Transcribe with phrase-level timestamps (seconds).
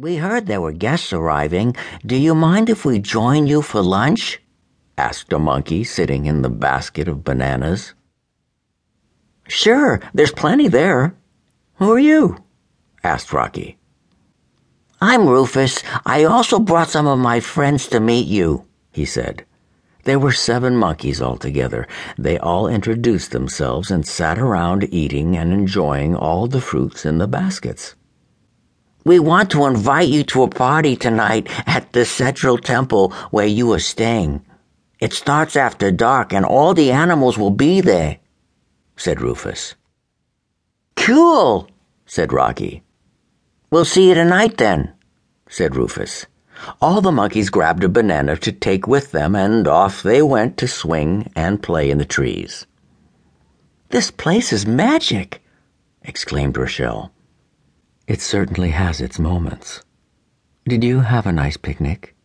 [0.00, 1.76] We heard there were guests arriving.
[2.06, 4.40] Do you mind if we join you for lunch?
[4.96, 7.92] asked a monkey sitting in the basket of bananas.
[9.46, 11.14] Sure, there's plenty there.
[11.74, 12.42] Who are you?
[13.04, 13.76] asked Rocky.
[15.02, 15.82] I'm Rufus.
[16.06, 19.44] I also brought some of my friends to meet you, he said.
[20.04, 21.86] There were seven monkeys altogether.
[22.16, 27.28] They all introduced themselves and sat around eating and enjoying all the fruits in the
[27.28, 27.96] baskets.
[29.04, 33.72] We want to invite you to a party tonight at the Central Temple where you
[33.72, 34.44] are staying.
[34.98, 38.18] It starts after dark and all the animals will be there,
[38.96, 39.74] said Rufus.
[40.96, 41.68] Cool,
[42.04, 42.82] said Rocky.
[43.70, 44.92] We'll see you tonight then,
[45.48, 46.26] said Rufus.
[46.82, 50.68] All the monkeys grabbed a banana to take with them, and off they went to
[50.68, 52.66] swing and play in the trees.
[53.88, 55.42] This place is magic,
[56.02, 57.10] exclaimed Rachelle.
[58.10, 59.84] It certainly has its moments.
[60.66, 62.16] Did you have a nice picnic?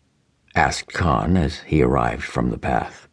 [0.55, 3.07] asked Con as he arrived from the path.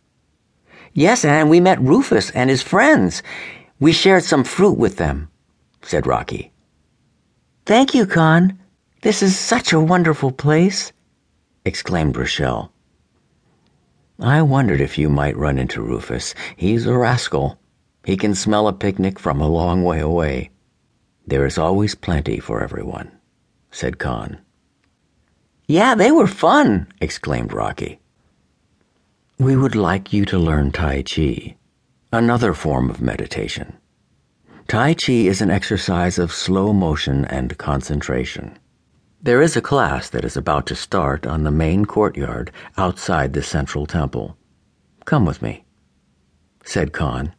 [0.94, 3.22] Yes, and we met Rufus and his friends.
[3.78, 5.28] We shared some fruit with them,
[5.82, 6.50] said Rocky.
[7.66, 8.58] Thank you, Con.
[9.02, 10.94] This is such a wonderful place,
[11.66, 12.70] exclaimed Rachelle.
[14.18, 16.34] I wondered if you might run into Rufus.
[16.56, 17.58] He's a rascal.
[18.02, 20.51] He can smell a picnic from a long way away.
[21.26, 23.10] There is always plenty for everyone,
[23.70, 24.38] said Con.
[25.66, 28.00] Yeah, they were fun, exclaimed Rocky.
[29.38, 31.56] We would like you to learn Tai Chi,
[32.12, 33.76] another form of meditation.
[34.66, 38.58] Tai Chi is an exercise of slow motion and concentration.
[39.22, 43.42] There is a class that is about to start on the main courtyard outside the
[43.42, 44.36] central temple.
[45.04, 45.64] Come with me,
[46.64, 47.32] said Con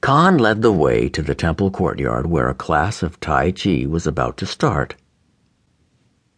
[0.00, 4.06] Con led the way to the temple courtyard where a class of Tai Chi was
[4.06, 4.94] about to start.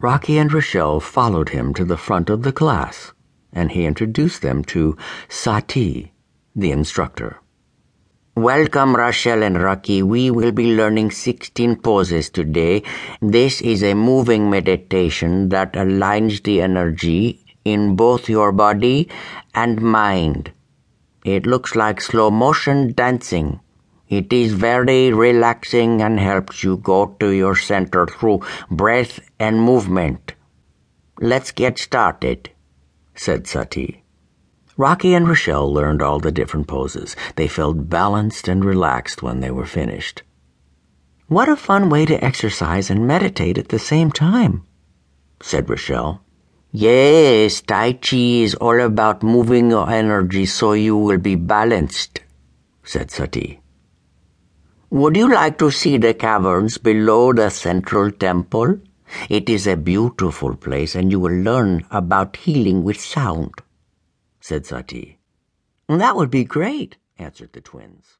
[0.00, 3.12] Rocky and Rachelle followed him to the front of the class,
[3.52, 4.96] and he introduced them to
[5.28, 6.12] Sati,
[6.54, 7.40] the instructor.
[8.36, 10.02] Welcome, Rachelle and Rocky.
[10.02, 12.82] We will be learning 16 poses today.
[13.22, 19.08] This is a moving meditation that aligns the energy in both your body
[19.54, 20.52] and mind.
[21.24, 23.60] It looks like slow motion dancing.
[24.10, 30.34] It is very relaxing and helps you go to your center through breath and movement.
[31.18, 32.50] Let's get started,
[33.14, 34.04] said Sati.
[34.76, 37.16] Rocky and Rachelle learned all the different poses.
[37.36, 40.24] They felt balanced and relaxed when they were finished.
[41.28, 44.66] What a fun way to exercise and meditate at the same time,
[45.40, 46.20] said Rachelle.
[46.76, 52.22] Yes, Tai Chi is all about moving your energy so you will be balanced,
[52.82, 53.60] said Sati.
[54.90, 58.80] Would you like to see the caverns below the central temple?
[59.30, 63.54] It is a beautiful place and you will learn about healing with sound,
[64.40, 65.20] said Sati.
[65.86, 68.18] That would be great, answered the twins.